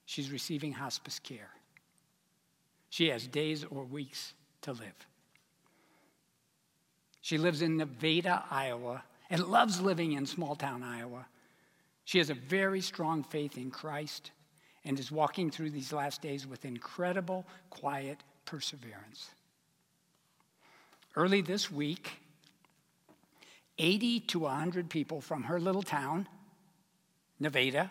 She's 0.06 0.30
receiving 0.30 0.72
hospice 0.72 1.18
care. 1.18 1.50
She 2.88 3.08
has 3.10 3.26
days 3.26 3.64
or 3.64 3.84
weeks 3.84 4.32
to 4.62 4.72
live. 4.72 5.06
She 7.20 7.38
lives 7.38 7.62
in 7.62 7.76
Nevada, 7.76 8.44
Iowa, 8.50 9.02
and 9.30 9.44
loves 9.44 9.80
living 9.80 10.12
in 10.12 10.24
small 10.26 10.56
town 10.56 10.82
Iowa. 10.82 11.26
She 12.04 12.18
has 12.18 12.30
a 12.30 12.34
very 12.34 12.80
strong 12.80 13.22
faith 13.22 13.58
in 13.58 13.70
Christ 13.70 14.30
and 14.84 14.98
is 14.98 15.12
walking 15.12 15.50
through 15.50 15.70
these 15.70 15.92
last 15.92 16.22
days 16.22 16.46
with 16.46 16.64
incredible, 16.64 17.44
quiet 17.68 18.18
perseverance. 18.46 19.28
Early 21.14 21.42
this 21.42 21.70
week, 21.70 22.10
80 23.76 24.20
to 24.20 24.38
100 24.40 24.88
people 24.88 25.20
from 25.20 25.44
her 25.44 25.60
little 25.60 25.82
town, 25.82 26.26
Nevada, 27.38 27.90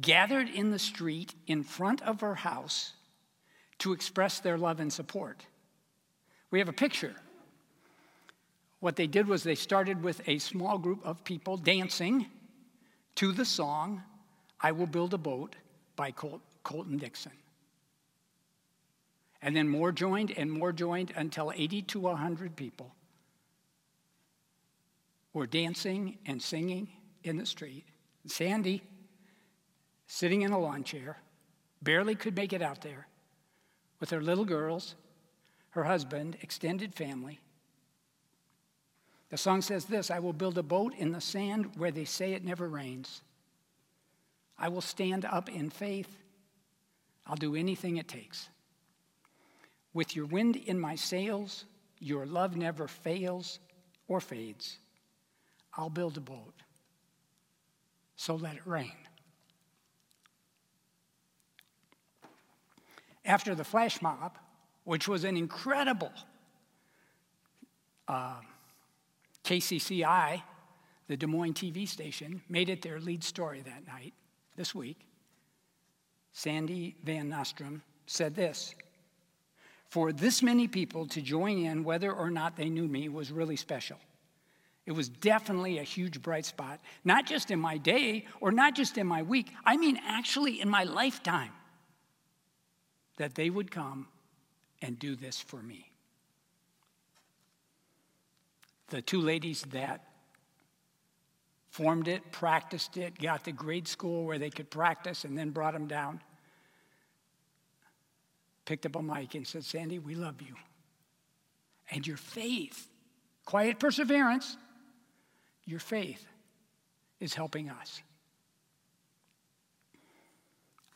gathered 0.00 0.48
in 0.48 0.70
the 0.70 0.78
street 0.78 1.34
in 1.46 1.62
front 1.62 2.02
of 2.02 2.20
her 2.22 2.34
house 2.34 2.94
to 3.78 3.92
express 3.92 4.40
their 4.40 4.58
love 4.58 4.80
and 4.80 4.92
support. 4.92 5.46
We 6.54 6.60
have 6.60 6.68
a 6.68 6.72
picture. 6.72 7.16
What 8.78 8.94
they 8.94 9.08
did 9.08 9.26
was 9.26 9.42
they 9.42 9.56
started 9.56 10.04
with 10.04 10.20
a 10.28 10.38
small 10.38 10.78
group 10.78 11.04
of 11.04 11.24
people 11.24 11.56
dancing 11.56 12.26
to 13.16 13.32
the 13.32 13.44
song, 13.44 14.04
I 14.60 14.70
Will 14.70 14.86
Build 14.86 15.14
a 15.14 15.18
Boat 15.18 15.56
by 15.96 16.12
Col- 16.12 16.40
Colton 16.62 16.96
Dixon. 16.96 17.32
And 19.42 19.56
then 19.56 19.68
more 19.68 19.90
joined 19.90 20.30
and 20.30 20.48
more 20.48 20.70
joined 20.70 21.12
until 21.16 21.50
80 21.52 21.82
to 21.82 21.98
100 21.98 22.54
people 22.54 22.94
were 25.32 25.48
dancing 25.48 26.18
and 26.24 26.40
singing 26.40 26.86
in 27.24 27.36
the 27.36 27.46
street. 27.46 27.84
Sandy, 28.26 28.80
sitting 30.06 30.42
in 30.42 30.52
a 30.52 30.58
lawn 30.60 30.84
chair, 30.84 31.18
barely 31.82 32.14
could 32.14 32.36
make 32.36 32.52
it 32.52 32.62
out 32.62 32.80
there 32.80 33.08
with 33.98 34.10
her 34.10 34.22
little 34.22 34.44
girls, 34.44 34.94
her 35.74 35.84
husband, 35.84 36.36
extended 36.40 36.94
family. 36.94 37.40
The 39.30 39.36
song 39.36 39.60
says 39.60 39.86
this 39.86 40.08
I 40.08 40.20
will 40.20 40.32
build 40.32 40.56
a 40.56 40.62
boat 40.62 40.94
in 40.96 41.10
the 41.10 41.20
sand 41.20 41.72
where 41.76 41.90
they 41.90 42.04
say 42.04 42.32
it 42.32 42.44
never 42.44 42.68
rains. 42.68 43.22
I 44.56 44.68
will 44.68 44.80
stand 44.80 45.24
up 45.24 45.48
in 45.48 45.70
faith. 45.70 46.16
I'll 47.26 47.34
do 47.34 47.56
anything 47.56 47.96
it 47.96 48.06
takes. 48.06 48.48
With 49.92 50.14
your 50.14 50.26
wind 50.26 50.54
in 50.54 50.78
my 50.78 50.94
sails, 50.94 51.64
your 51.98 52.24
love 52.24 52.56
never 52.56 52.86
fails 52.86 53.58
or 54.06 54.20
fades. 54.20 54.78
I'll 55.76 55.90
build 55.90 56.16
a 56.16 56.20
boat. 56.20 56.54
So 58.14 58.36
let 58.36 58.54
it 58.54 58.66
rain. 58.66 58.92
After 63.24 63.56
the 63.56 63.64
flash 63.64 64.00
mob, 64.00 64.38
which 64.84 65.08
was 65.08 65.24
an 65.24 65.36
incredible 65.36 66.12
uh, 68.06 68.40
KCCI, 69.44 70.42
the 71.08 71.16
Des 71.16 71.26
Moines 71.26 71.54
TV 71.54 71.88
station, 71.88 72.42
made 72.48 72.68
it 72.68 72.82
their 72.82 73.00
lead 73.00 73.24
story 73.24 73.62
that 73.62 73.86
night, 73.86 74.12
this 74.56 74.74
week. 74.74 74.98
Sandy 76.32 76.96
Van 77.04 77.28
Nostrand 77.28 77.80
said 78.06 78.34
this 78.34 78.74
For 79.88 80.12
this 80.12 80.42
many 80.42 80.68
people 80.68 81.06
to 81.08 81.22
join 81.22 81.58
in, 81.58 81.84
whether 81.84 82.12
or 82.12 82.30
not 82.30 82.56
they 82.56 82.68
knew 82.68 82.88
me, 82.88 83.08
was 83.08 83.32
really 83.32 83.56
special. 83.56 83.98
It 84.86 84.92
was 84.92 85.08
definitely 85.08 85.78
a 85.78 85.82
huge 85.82 86.20
bright 86.20 86.44
spot, 86.44 86.78
not 87.04 87.24
just 87.24 87.50
in 87.50 87.58
my 87.58 87.78
day 87.78 88.26
or 88.40 88.52
not 88.52 88.74
just 88.74 88.98
in 88.98 89.06
my 89.06 89.22
week, 89.22 89.50
I 89.64 89.78
mean, 89.78 89.98
actually 90.06 90.60
in 90.60 90.68
my 90.68 90.84
lifetime, 90.84 91.52
that 93.16 93.34
they 93.34 93.48
would 93.48 93.70
come 93.70 94.08
and 94.84 94.98
do 94.98 95.16
this 95.16 95.40
for 95.40 95.56
me. 95.56 95.90
The 98.88 99.00
two 99.00 99.22
ladies 99.22 99.62
that 99.70 100.04
formed 101.70 102.06
it, 102.06 102.30
practiced 102.30 102.98
it, 102.98 103.18
got 103.18 103.44
to 103.44 103.52
grade 103.52 103.88
school 103.88 104.26
where 104.26 104.38
they 104.38 104.50
could 104.50 104.70
practice, 104.70 105.24
and 105.24 105.36
then 105.38 105.50
brought 105.50 105.72
them 105.72 105.86
down, 105.86 106.20
picked 108.66 108.84
up 108.84 108.94
a 108.94 109.02
mic 109.02 109.34
and 109.34 109.46
said, 109.46 109.64
Sandy, 109.64 109.98
we 109.98 110.14
love 110.14 110.42
you. 110.42 110.54
And 111.90 112.06
your 112.06 112.18
faith, 112.18 112.86
quiet 113.46 113.78
perseverance, 113.78 114.56
your 115.64 115.80
faith 115.80 116.26
is 117.20 117.32
helping 117.32 117.70
us. 117.70 118.02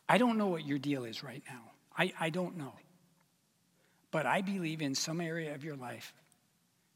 I 0.06 0.18
don't 0.18 0.36
know 0.36 0.48
what 0.48 0.66
your 0.66 0.78
deal 0.78 1.04
is 1.04 1.24
right 1.24 1.42
now. 1.48 1.62
I, 1.96 2.12
I 2.20 2.30
don't 2.30 2.58
know. 2.58 2.74
But 4.10 4.26
I 4.26 4.40
believe 4.40 4.80
in 4.80 4.94
some 4.94 5.20
area 5.20 5.54
of 5.54 5.64
your 5.64 5.76
life, 5.76 6.12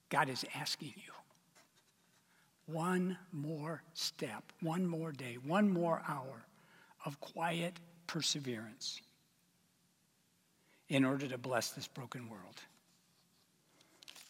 God 0.08 0.28
is 0.28 0.44
asking 0.54 0.94
you 0.96 1.12
one 2.66 3.18
more 3.32 3.82
step, 3.94 4.44
one 4.60 4.86
more 4.86 5.12
day, 5.12 5.36
one 5.44 5.68
more 5.68 6.02
hour 6.08 6.46
of 7.04 7.20
quiet 7.20 7.74
perseverance 8.06 9.00
in 10.88 11.04
order 11.04 11.26
to 11.26 11.38
bless 11.38 11.70
this 11.70 11.88
broken 11.88 12.28
world. 12.28 12.56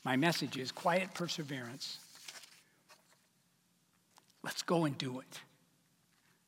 My 0.05 0.17
message 0.17 0.57
is 0.57 0.73
quiet 0.73 1.15
perseverance 1.15 1.99
Let's 4.43 4.63
go 4.63 4.85
and 4.85 4.99
do 4.99 5.21
it 5.21 5.41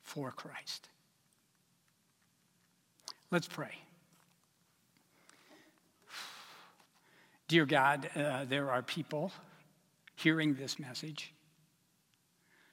for 0.03 0.31
Christ. 0.31 0.89
Let's 3.31 3.47
pray. 3.47 3.71
Dear 7.47 7.65
God, 7.65 8.09
uh, 8.15 8.45
there 8.45 8.71
are 8.71 8.81
people 8.81 9.31
hearing 10.15 10.55
this 10.55 10.79
message 10.79 11.33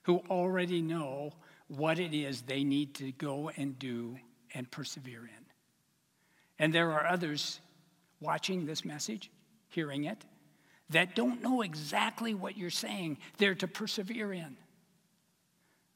who 0.02 0.22
already 0.30 0.80
know 0.80 1.32
what 1.68 1.98
it 1.98 2.14
is 2.14 2.42
they 2.42 2.64
need 2.64 2.94
to 2.94 3.12
go 3.12 3.50
and 3.56 3.78
do 3.78 4.16
and 4.54 4.70
persevere 4.70 5.22
in. 5.22 5.44
And 6.58 6.72
there 6.72 6.92
are 6.92 7.06
others 7.06 7.60
watching 8.20 8.66
this 8.66 8.84
message, 8.84 9.30
hearing 9.68 10.04
it, 10.04 10.24
that 10.90 11.14
don't 11.14 11.42
know 11.42 11.62
exactly 11.62 12.34
what 12.34 12.56
you're 12.56 12.70
saying 12.70 13.18
they're 13.38 13.54
to 13.56 13.68
persevere 13.68 14.32
in. 14.32 14.56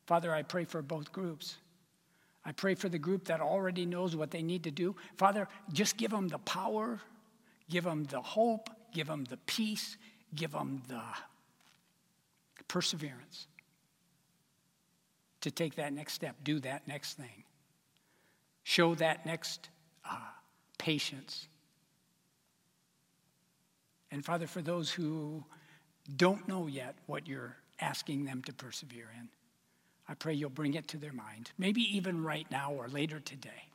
Father, 0.06 0.34
I 0.34 0.42
pray 0.42 0.64
for 0.64 0.82
both 0.82 1.12
groups. 1.12 1.56
I 2.44 2.52
pray 2.52 2.74
for 2.74 2.88
the 2.88 2.98
group 2.98 3.24
that 3.26 3.40
already 3.40 3.86
knows 3.86 4.14
what 4.14 4.30
they 4.30 4.42
need 4.42 4.64
to 4.64 4.70
do. 4.70 4.94
Father, 5.16 5.48
just 5.72 5.96
give 5.96 6.10
them 6.10 6.28
the 6.28 6.38
power, 6.38 7.00
give 7.68 7.84
them 7.84 8.04
the 8.04 8.20
hope, 8.20 8.70
give 8.92 9.06
them 9.06 9.24
the 9.24 9.36
peace, 9.38 9.96
give 10.34 10.52
them 10.52 10.82
the 10.88 11.02
perseverance 12.68 13.46
to 15.40 15.50
take 15.50 15.76
that 15.76 15.92
next 15.92 16.14
step, 16.14 16.36
do 16.42 16.58
that 16.60 16.88
next 16.88 17.14
thing, 17.14 17.44
show 18.64 18.94
that 18.96 19.24
next 19.24 19.68
uh, 20.08 20.16
patience. 20.78 21.48
And 24.10 24.24
Father, 24.24 24.46
for 24.46 24.62
those 24.62 24.90
who 24.90 25.44
don't 26.16 26.46
know 26.48 26.66
yet 26.66 26.94
what 27.06 27.26
you're 27.26 27.56
asking 27.80 28.24
them 28.24 28.42
to 28.44 28.52
persevere 28.52 29.08
in, 29.18 29.28
I 30.08 30.14
pray 30.14 30.34
you'll 30.34 30.50
bring 30.50 30.74
it 30.74 30.88
to 30.88 30.96
their 30.96 31.12
mind, 31.12 31.50
maybe 31.58 31.82
even 31.96 32.22
right 32.22 32.48
now 32.50 32.72
or 32.72 32.88
later 32.88 33.20
today, 33.20 33.70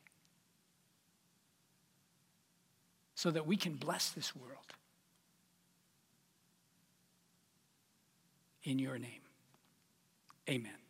so 3.22 3.30
that 3.30 3.46
we 3.46 3.56
can 3.56 3.74
bless 3.74 4.10
this 4.10 4.34
world. 4.34 4.72
In 8.64 8.80
your 8.80 8.98
name, 8.98 9.22
amen. 10.50 10.81